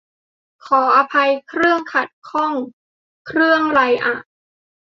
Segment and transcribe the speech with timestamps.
[0.65, 2.53] ขออภัย 'เครื่อง' ขัดข้อง
[3.27, 4.15] เครื่องไรอ่ะ?